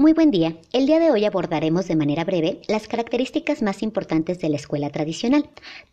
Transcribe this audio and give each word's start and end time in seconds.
Muy 0.00 0.14
buen 0.14 0.30
día. 0.30 0.56
El 0.72 0.86
día 0.86 0.98
de 0.98 1.10
hoy 1.10 1.26
abordaremos 1.26 1.86
de 1.86 1.94
manera 1.94 2.24
breve 2.24 2.62
las 2.68 2.88
características 2.88 3.60
más 3.60 3.82
importantes 3.82 4.38
de 4.38 4.48
la 4.48 4.56
escuela 4.56 4.88
tradicional. 4.88 5.50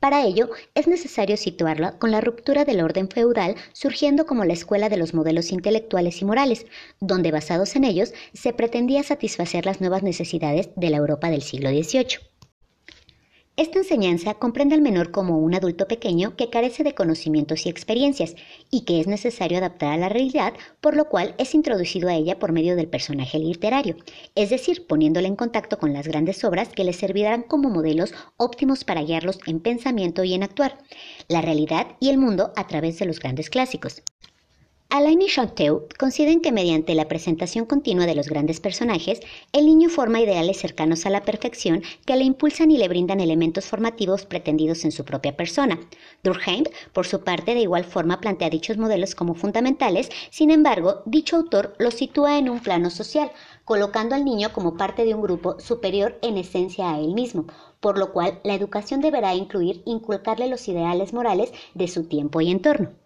Para 0.00 0.24
ello, 0.24 0.48
es 0.74 0.88
necesario 0.88 1.36
situarla 1.36 1.98
con 1.98 2.10
la 2.10 2.22
ruptura 2.22 2.64
del 2.64 2.80
orden 2.80 3.10
feudal 3.10 3.56
surgiendo 3.74 4.24
como 4.24 4.46
la 4.46 4.54
escuela 4.54 4.88
de 4.88 4.96
los 4.96 5.12
modelos 5.12 5.52
intelectuales 5.52 6.22
y 6.22 6.24
morales, 6.24 6.64
donde 6.98 7.30
basados 7.30 7.76
en 7.76 7.84
ellos 7.84 8.14
se 8.32 8.54
pretendía 8.54 9.02
satisfacer 9.02 9.66
las 9.66 9.82
nuevas 9.82 10.02
necesidades 10.02 10.70
de 10.76 10.88
la 10.88 10.96
Europa 10.96 11.28
del 11.28 11.42
siglo 11.42 11.68
XVIII. 11.68 12.20
Esta 13.60 13.78
enseñanza 13.78 14.32
comprende 14.32 14.74
al 14.74 14.80
menor 14.80 15.10
como 15.10 15.36
un 15.36 15.54
adulto 15.54 15.86
pequeño 15.86 16.34
que 16.34 16.48
carece 16.48 16.82
de 16.82 16.94
conocimientos 16.94 17.66
y 17.66 17.68
experiencias 17.68 18.34
y 18.70 18.86
que 18.86 19.00
es 19.00 19.06
necesario 19.06 19.58
adaptar 19.58 19.92
a 19.92 19.96
la 19.98 20.08
realidad, 20.08 20.54
por 20.80 20.96
lo 20.96 21.10
cual 21.10 21.34
es 21.36 21.54
introducido 21.54 22.08
a 22.08 22.14
ella 22.14 22.38
por 22.38 22.52
medio 22.52 22.74
del 22.74 22.88
personaje 22.88 23.38
literario, 23.38 23.96
es 24.34 24.48
decir, 24.48 24.86
poniéndole 24.86 25.28
en 25.28 25.36
contacto 25.36 25.78
con 25.78 25.92
las 25.92 26.08
grandes 26.08 26.42
obras 26.42 26.70
que 26.70 26.84
le 26.84 26.94
servirán 26.94 27.42
como 27.42 27.68
modelos 27.68 28.14
óptimos 28.38 28.84
para 28.84 29.02
guiarlos 29.02 29.38
en 29.44 29.60
pensamiento 29.60 30.24
y 30.24 30.32
en 30.32 30.42
actuar, 30.42 30.78
la 31.28 31.42
realidad 31.42 31.98
y 32.00 32.08
el 32.08 32.16
mundo 32.16 32.54
a 32.56 32.66
través 32.66 32.98
de 32.98 33.04
los 33.04 33.20
grandes 33.20 33.50
clásicos. 33.50 34.02
Alain 34.92 35.22
y 35.22 35.28
Chanteau 35.28 35.86
consideran 36.00 36.40
que 36.40 36.50
mediante 36.50 36.96
la 36.96 37.06
presentación 37.06 37.64
continua 37.64 38.06
de 38.06 38.16
los 38.16 38.26
grandes 38.28 38.58
personajes, 38.58 39.20
el 39.52 39.66
niño 39.66 39.88
forma 39.88 40.20
ideales 40.20 40.58
cercanos 40.58 41.06
a 41.06 41.10
la 41.10 41.22
perfección 41.22 41.82
que 42.04 42.16
le 42.16 42.24
impulsan 42.24 42.72
y 42.72 42.76
le 42.76 42.88
brindan 42.88 43.20
elementos 43.20 43.66
formativos 43.66 44.26
pretendidos 44.26 44.84
en 44.84 44.90
su 44.90 45.04
propia 45.04 45.36
persona. 45.36 45.78
Durkheim, 46.24 46.64
por 46.92 47.06
su 47.06 47.22
parte, 47.22 47.54
de 47.54 47.60
igual 47.60 47.84
forma 47.84 48.20
plantea 48.20 48.50
dichos 48.50 48.78
modelos 48.78 49.14
como 49.14 49.34
fundamentales, 49.34 50.10
sin 50.30 50.50
embargo, 50.50 51.02
dicho 51.06 51.36
autor 51.36 51.76
los 51.78 51.94
sitúa 51.94 52.36
en 52.36 52.50
un 52.50 52.58
plano 52.58 52.90
social, 52.90 53.30
colocando 53.64 54.16
al 54.16 54.24
niño 54.24 54.52
como 54.52 54.76
parte 54.76 55.04
de 55.04 55.14
un 55.14 55.22
grupo 55.22 55.60
superior 55.60 56.18
en 56.20 56.36
esencia 56.36 56.90
a 56.90 56.98
él 56.98 57.14
mismo, 57.14 57.46
por 57.78 57.96
lo 57.96 58.12
cual 58.12 58.40
la 58.42 58.54
educación 58.54 59.00
deberá 59.00 59.36
incluir 59.36 59.82
inculcarle 59.86 60.48
los 60.48 60.66
ideales 60.66 61.12
morales 61.12 61.52
de 61.74 61.86
su 61.86 62.08
tiempo 62.08 62.40
y 62.40 62.50
entorno. 62.50 62.99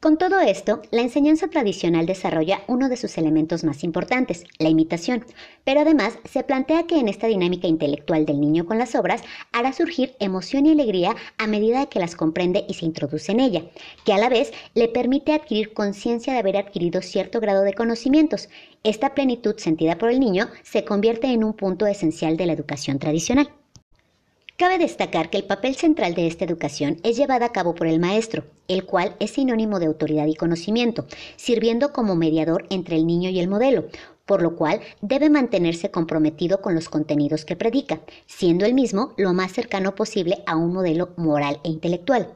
Con 0.00 0.16
todo 0.16 0.40
esto, 0.40 0.80
la 0.90 1.02
enseñanza 1.02 1.48
tradicional 1.48 2.06
desarrolla 2.06 2.62
uno 2.68 2.88
de 2.88 2.96
sus 2.96 3.18
elementos 3.18 3.64
más 3.64 3.84
importantes, 3.84 4.44
la 4.58 4.70
imitación, 4.70 5.26
pero 5.62 5.82
además 5.82 6.18
se 6.24 6.42
plantea 6.42 6.86
que 6.86 6.98
en 6.98 7.06
esta 7.06 7.26
dinámica 7.26 7.66
intelectual 7.66 8.24
del 8.24 8.40
niño 8.40 8.64
con 8.64 8.78
las 8.78 8.94
obras 8.94 9.22
hará 9.52 9.74
surgir 9.74 10.14
emoción 10.18 10.64
y 10.64 10.70
alegría 10.70 11.16
a 11.36 11.46
medida 11.46 11.84
que 11.84 11.98
las 11.98 12.16
comprende 12.16 12.64
y 12.66 12.72
se 12.72 12.86
introduce 12.86 13.30
en 13.30 13.40
ella, 13.40 13.64
que 14.06 14.14
a 14.14 14.18
la 14.18 14.30
vez 14.30 14.54
le 14.74 14.88
permite 14.88 15.34
adquirir 15.34 15.74
conciencia 15.74 16.32
de 16.32 16.38
haber 16.38 16.56
adquirido 16.56 17.02
cierto 17.02 17.38
grado 17.38 17.60
de 17.60 17.74
conocimientos. 17.74 18.48
Esta 18.82 19.14
plenitud 19.14 19.56
sentida 19.58 19.98
por 19.98 20.08
el 20.08 20.18
niño 20.18 20.48
se 20.62 20.82
convierte 20.82 21.26
en 21.26 21.44
un 21.44 21.52
punto 21.52 21.86
esencial 21.86 22.38
de 22.38 22.46
la 22.46 22.54
educación 22.54 22.98
tradicional. 22.98 23.50
Cabe 24.60 24.76
destacar 24.76 25.30
que 25.30 25.38
el 25.38 25.44
papel 25.44 25.74
central 25.74 26.12
de 26.12 26.26
esta 26.26 26.44
educación 26.44 26.98
es 27.02 27.16
llevada 27.16 27.46
a 27.46 27.52
cabo 27.52 27.74
por 27.74 27.86
el 27.86 27.98
maestro, 27.98 28.44
el 28.68 28.84
cual 28.84 29.16
es 29.18 29.30
sinónimo 29.30 29.80
de 29.80 29.86
autoridad 29.86 30.26
y 30.26 30.34
conocimiento, 30.34 31.06
sirviendo 31.36 31.94
como 31.94 32.14
mediador 32.14 32.66
entre 32.68 32.96
el 32.96 33.06
niño 33.06 33.30
y 33.30 33.40
el 33.40 33.48
modelo, 33.48 33.86
por 34.26 34.42
lo 34.42 34.56
cual 34.56 34.80
debe 35.00 35.30
mantenerse 35.30 35.90
comprometido 35.90 36.60
con 36.60 36.74
los 36.74 36.90
contenidos 36.90 37.46
que 37.46 37.56
predica, 37.56 38.02
siendo 38.26 38.66
el 38.66 38.74
mismo 38.74 39.14
lo 39.16 39.32
más 39.32 39.50
cercano 39.50 39.94
posible 39.94 40.42
a 40.44 40.56
un 40.56 40.74
modelo 40.74 41.14
moral 41.16 41.58
e 41.64 41.70
intelectual. 41.70 42.28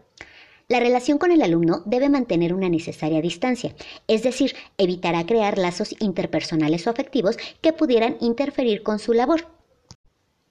La 0.66 0.80
relación 0.80 1.18
con 1.18 1.30
el 1.30 1.42
alumno 1.42 1.82
debe 1.84 2.08
mantener 2.08 2.54
una 2.54 2.70
necesaria 2.70 3.20
distancia, 3.20 3.74
es 4.08 4.22
decir, 4.22 4.54
evitará 4.78 5.26
crear 5.26 5.58
lazos 5.58 5.94
interpersonales 6.00 6.86
o 6.86 6.90
afectivos 6.90 7.36
que 7.60 7.74
pudieran 7.74 8.16
interferir 8.22 8.82
con 8.82 8.98
su 8.98 9.12
labor. 9.12 9.53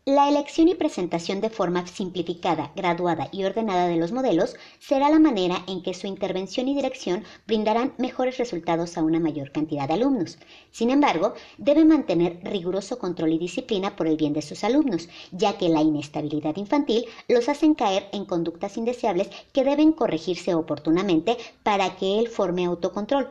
La 0.06 0.28
elección 0.28 0.68
y 0.68 0.76
presentación 0.76 1.40
de 1.40 1.50
forma 1.50 1.88
simplificada, 1.88 2.74
graduada 2.76 3.30
y 3.32 3.46
ordenada 3.46 3.88
de 3.88 3.96
los 3.96 4.12
modelos 4.12 4.58
será 4.78 5.08
la 5.08 5.18
manera 5.18 5.64
en 5.66 5.82
que 5.82 5.94
su 5.94 6.08
intervención 6.08 6.68
y 6.68 6.76
dirección 6.76 7.24
brindarán 7.48 7.94
mejores 7.98 8.38
resultados 8.38 8.98
a 8.98 9.02
una 9.02 9.22
mayor 9.22 9.54
cantidad 9.54 9.88
de 9.88 9.94
alumnos. 9.94 10.40
Sin 10.72 10.90
embargo, 10.90 11.36
debe 11.58 11.86
mantener 11.86 12.42
riguroso 12.44 13.00
control 13.00 13.32
y 13.32 13.38
disciplina 13.38 13.96
por 13.96 14.08
el 14.08 14.18
bien 14.18 14.34
de 14.34 14.42
sus 14.42 14.66
alumnos, 14.66 15.08
ya 15.32 15.58
que 15.58 15.70
la 15.70 15.82
inestabilidad 15.82 16.58
infantil 16.58 17.06
los 17.30 17.48
hacen 17.48 17.74
caer 17.74 18.10
en 18.12 18.26
conductas 18.26 18.76
indeseables 18.76 19.30
que 19.54 19.64
deben 19.64 19.94
corregirse 19.94 20.54
oportunamente 20.54 21.38
para 21.64 21.96
que 21.96 22.20
él 22.20 22.28
forme 22.28 22.66
autocontrol. 22.66 23.30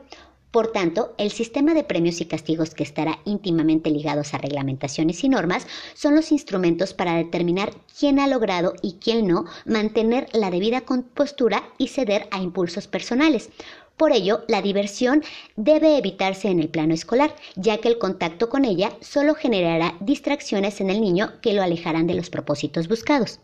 Por 0.52 0.70
tanto, 0.70 1.14
el 1.16 1.32
sistema 1.32 1.72
de 1.72 1.82
premios 1.82 2.20
y 2.20 2.26
castigos 2.26 2.74
que 2.74 2.82
estará 2.82 3.20
íntimamente 3.24 3.88
ligados 3.88 4.34
a 4.34 4.38
reglamentaciones 4.38 5.24
y 5.24 5.30
normas 5.30 5.66
son 5.94 6.14
los 6.14 6.30
instrumentos 6.30 6.92
para 6.92 7.14
determinar 7.14 7.72
quién 7.98 8.18
ha 8.20 8.26
logrado 8.26 8.74
y 8.82 8.98
quién 9.02 9.26
no 9.26 9.46
mantener 9.64 10.28
la 10.34 10.50
debida 10.50 10.82
compostura 10.82 11.64
y 11.78 11.88
ceder 11.88 12.28
a 12.30 12.42
impulsos 12.42 12.86
personales. 12.86 13.48
Por 13.96 14.12
ello, 14.12 14.44
la 14.46 14.60
diversión 14.60 15.22
debe 15.56 15.96
evitarse 15.96 16.48
en 16.48 16.60
el 16.60 16.68
plano 16.68 16.92
escolar, 16.92 17.34
ya 17.56 17.78
que 17.78 17.88
el 17.88 17.96
contacto 17.96 18.50
con 18.50 18.66
ella 18.66 18.92
solo 19.00 19.34
generará 19.34 19.96
distracciones 20.00 20.82
en 20.82 20.90
el 20.90 21.00
niño 21.00 21.40
que 21.40 21.54
lo 21.54 21.62
alejarán 21.62 22.06
de 22.06 22.14
los 22.14 22.28
propósitos 22.28 22.88
buscados. 22.88 23.40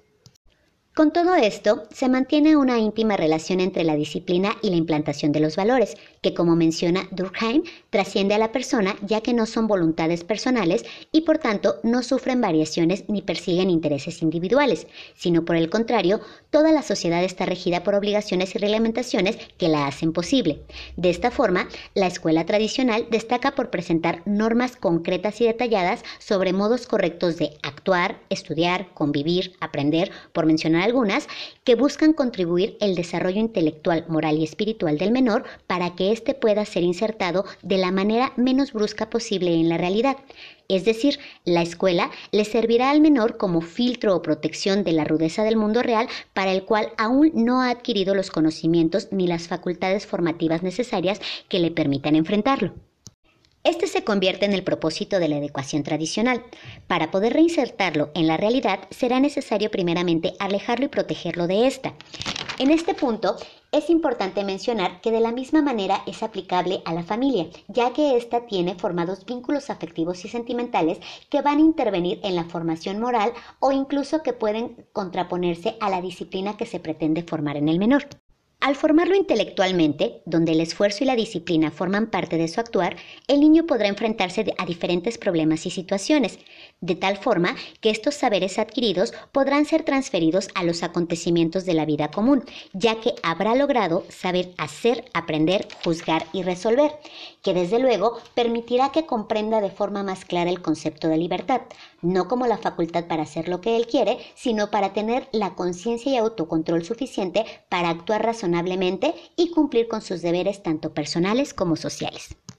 Con 0.99 1.13
todo 1.13 1.37
esto, 1.37 1.85
se 1.93 2.09
mantiene 2.09 2.57
una 2.57 2.81
íntima 2.81 3.17
relación 3.17 3.61
entre 3.61 3.85
la 3.85 3.95
disciplina 3.95 4.57
y 4.63 4.71
la 4.71 4.75
implantación 4.75 5.31
de 5.31 5.39
los 5.39 5.55
valores, 5.55 5.95
que 6.23 6.35
como 6.35 6.57
menciona 6.57 7.07
Durkheim, 7.13 7.63
trasciende 7.91 8.35
a 8.35 8.39
la 8.39 8.51
persona 8.51 8.97
ya 9.07 9.21
que 9.21 9.33
no 9.33 9.47
son 9.47 9.69
voluntades 9.69 10.25
personales 10.25 10.85
y 11.13 11.21
por 11.21 11.39
tanto 11.39 11.77
no 11.85 12.03
sufren 12.03 12.41
variaciones 12.41 13.05
ni 13.07 13.23
persiguen 13.23 13.71
intereses 13.71 14.23
individuales, 14.23 14.89
sino 15.15 15.45
por 15.45 15.55
el 15.55 15.71
contrario, 15.71 16.21
toda 16.51 16.73
la 16.73 16.83
sociedad 16.83 17.23
está 17.23 17.47
regida 17.47 17.85
por 17.85 17.95
obligaciones 17.95 18.57
y 18.57 18.59
reglamentaciones 18.59 19.39
que 19.57 19.69
la 19.69 19.87
hacen 19.87 20.13
posible. 20.13 20.63
De 20.97 21.11
esta 21.11 21.31
forma, 21.31 21.69
la 21.95 22.09
escuela 22.09 22.45
tradicional 22.45 23.07
destaca 23.09 23.53
por 23.53 23.71
presentar 23.71 24.23
normas 24.25 24.75
concretas 24.75 25.41
y 25.41 25.45
detalladas 25.45 26.03
sobre 26.19 26.53
modos 26.53 26.89
correctos 26.89 27.37
de 27.37 27.57
actuar, 27.63 28.19
estudiar, 28.31 28.93
convivir, 28.95 29.53
aprender, 29.61 30.11
por 30.33 30.45
mencionar 30.45 30.88
algunas, 30.89 31.29
que 31.65 31.75
buscan 31.75 32.13
contribuir 32.13 32.77
el 32.81 32.95
desarrollo 32.95 33.39
intelectual, 33.39 34.05
moral 34.09 34.39
y 34.39 34.45
espiritual 34.45 34.99
del 34.99 35.13
menor 35.13 35.45
para 35.67 35.95
que 35.95 36.13
éste 36.13 36.35
pueda 36.35 36.65
ser 36.65 36.83
insertado 36.83 37.45
de 37.63 37.79
la 37.79 37.93
manera 37.93 38.33
menos 38.37 38.73
brusca 38.73 39.11
posible 39.11 39.55
en 39.55 39.69
la 39.69 39.77
realidad. 39.77 40.17
Es 40.69 40.85
decir, 40.85 41.19
la 41.45 41.63
escuela 41.63 42.11
le 42.33 42.45
servirá 42.45 42.91
al 42.91 43.01
menor 43.01 43.37
como 43.37 43.61
filtro 43.61 44.17
o 44.17 44.23
protección 44.23 44.85
de 44.85 44.93
la 44.93 45.05
rudeza 45.05 45.43
del 45.43 45.57
mundo 45.57 45.83
real 45.83 46.09
para 46.35 46.53
el 46.53 46.65
cual 46.65 46.93
aún 46.99 47.31
no 47.35 47.63
ha 47.63 47.71
adquirido 47.71 48.15
los 48.15 48.31
conocimientos 48.31 49.09
ni 49.11 49.27
las 49.27 49.49
facultades 49.49 50.07
formativas 50.07 50.63
necesarias 50.63 51.21
que 51.49 51.59
le 51.59 51.71
permitan 51.71 52.17
enfrentarlo. 52.17 52.75
Este 53.69 53.87
se 53.87 54.03
convierte 54.03 54.47
en 54.47 54.55
el 54.55 54.65
propósito 54.65 55.19
de 55.19 55.29
la 55.29 55.37
adecuación 55.37 55.83
tradicional. 55.83 56.43
Para 56.87 57.11
poder 57.11 57.35
reinsertarlo 57.35 58.11
en 58.15 58.27
la 58.27 58.39
realidad 58.39 58.81
será 58.89 59.21
necesario 59.21 59.71
primeramente 59.71 60.33
alejarlo 60.39 60.87
y 60.87 60.89
protegerlo 60.89 61.47
de 61.47 61.67
esta. 61.67 61.93
En 62.59 62.71
este 62.71 62.95
punto 62.95 63.37
es 63.71 63.91
importante 63.91 64.43
mencionar 64.43 65.03
que 65.03 65.11
de 65.11 65.21
la 65.21 65.33
misma 65.33 65.61
manera 65.61 66.03
es 66.07 66.23
aplicable 66.23 66.81
a 66.87 66.95
la 66.95 67.03
familia, 67.03 67.49
ya 67.69 67.93
que 67.93 68.17
ésta 68.17 68.47
tiene 68.47 68.75
formados 68.75 69.27
vínculos 69.27 69.69
afectivos 69.69 70.25
y 70.25 70.29
sentimentales 70.29 70.99
que 71.29 71.43
van 71.43 71.59
a 71.59 71.61
intervenir 71.61 72.21
en 72.23 72.37
la 72.37 72.45
formación 72.45 72.99
moral 72.99 73.35
o 73.61 73.71
incluso 73.71 74.23
que 74.23 74.33
pueden 74.33 74.87
contraponerse 74.95 75.77
a 75.81 75.91
la 75.91 76.01
disciplina 76.01 76.57
que 76.57 76.65
se 76.65 76.81
pretende 76.81 77.23
formar 77.23 77.59
en 77.59 77.69
el 77.69 77.79
menor. 77.79 78.09
Al 78.61 78.75
formarlo 78.75 79.15
intelectualmente, 79.15 80.21
donde 80.27 80.51
el 80.51 80.61
esfuerzo 80.61 81.05
y 81.05 81.07
la 81.07 81.15
disciplina 81.15 81.71
forman 81.71 82.11
parte 82.11 82.37
de 82.37 82.49
su 82.49 82.59
actuar, 82.59 82.97
el 83.29 83.39
niño 83.39 83.67
podrá 83.67 83.87
enfrentarse 83.87 84.53
a 84.59 84.67
diferentes 84.67 85.17
problemas 85.17 85.65
y 85.65 85.71
situaciones, 85.71 86.41
de 86.81 86.97
tal 86.97 87.19
forma 87.19 87.55
que 87.81 87.91
estos 87.91 88.17
saberes 88.17 88.59
adquiridos 88.59 89.15
podrán 89.31 89.65
ser 89.65 89.85
transferidos 89.85 90.49
a 90.57 90.65
los 90.65 90.83
acontecimientos 90.83 91.67
de 91.67 91.75
la 91.75 91.85
vida 91.85 92.11
común, 92.11 92.45
ya 92.73 93.01
que 93.01 93.15
habrá 93.23 93.55
logrado 93.55 94.05
saber 94.09 94.53
hacer, 94.59 95.05
aprender, 95.15 95.69
juzgar 95.85 96.27
y 96.33 96.43
resolver, 96.43 96.99
que 97.45 97.55
desde 97.55 97.79
luego 97.79 98.19
permitirá 98.35 98.91
que 98.91 99.07
comprenda 99.07 99.61
de 99.61 99.71
forma 99.71 100.03
más 100.03 100.25
clara 100.25 100.51
el 100.51 100.63
concepto 100.63 101.07
de 101.07 101.17
libertad, 101.17 101.61
no 102.03 102.27
como 102.27 102.49
la 102.49 102.59
facultad 102.59 103.07
para 103.07 103.23
hacer 103.23 103.49
lo 103.49 103.61
que 103.61 103.77
él 103.77 103.87
quiere, 103.87 104.19
sino 104.35 104.73
para 104.73 104.93
tener 104.93 105.29
la 105.31 105.55
conciencia 105.55 106.13
y 106.13 106.17
autocontrol 106.17 106.85
suficiente 106.85 107.45
para 107.69 107.91
actuar 107.91 108.25
y 109.37 109.51
cumplir 109.51 109.89
con 109.89 110.03
sus 110.03 110.23
deberes 110.23 110.63
tanto 110.63 110.95
personales 110.95 111.55
como 111.55 111.77
sociales. 111.77 112.39